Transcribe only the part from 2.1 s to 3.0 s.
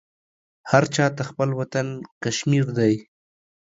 کشمير دى.